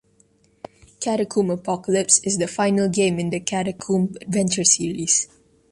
[0.99, 5.27] "Catacomb Apocalypse" is the final game in the "Catacomb Adventure Series".